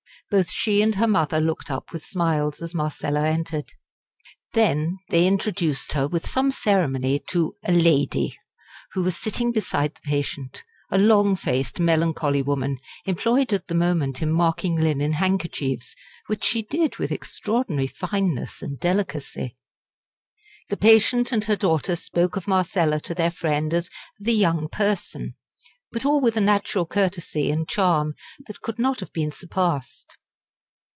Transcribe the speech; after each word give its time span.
Both 0.29 0.49
she 0.53 0.81
and 0.81 0.95
her 0.95 1.09
mother 1.09 1.41
looked 1.41 1.69
up 1.69 1.91
with 1.91 2.05
smiles 2.05 2.61
as 2.61 2.73
Marcella 2.73 3.27
entered. 3.27 3.73
Then, 4.53 4.97
they 5.09 5.27
introduced 5.27 5.91
her 5.91 6.07
with 6.07 6.25
some 6.25 6.51
ceremony 6.53 7.19
to 7.31 7.57
a 7.65 7.73
"lady," 7.73 8.37
who 8.93 9.03
was 9.03 9.17
sitting 9.17 9.51
beside 9.51 9.93
the 9.93 10.01
patient, 10.05 10.63
a 10.89 10.97
long 10.97 11.35
faced 11.35 11.81
melancholy 11.81 12.41
woman 12.41 12.77
employed 13.03 13.51
at 13.51 13.67
the 13.67 13.75
moment 13.75 14.21
in 14.21 14.31
marking 14.31 14.77
linen 14.77 15.11
handkerchiefs, 15.13 15.95
which 16.27 16.45
she 16.45 16.61
did 16.61 16.95
with 16.97 17.11
extraordinary 17.11 17.87
fineness 17.87 18.61
and 18.61 18.79
delicacy. 18.79 19.53
The 20.69 20.77
patient 20.77 21.33
and 21.33 21.43
her 21.43 21.57
daughter 21.57 21.97
spoke 21.97 22.37
of 22.37 22.47
Marcella 22.47 23.01
to 23.01 23.13
their 23.13 23.31
friend 23.31 23.73
as 23.73 23.89
"the 24.17 24.33
young 24.33 24.69
person," 24.69 25.35
but 25.91 26.05
all 26.05 26.21
with 26.21 26.37
a 26.37 26.39
natural 26.41 26.85
courtesy 26.85 27.51
and 27.51 27.67
charm 27.67 28.15
that 28.47 28.61
could 28.61 28.79
not 28.79 29.01
have 29.01 29.11
been 29.11 29.33
surpassed. 29.33 30.15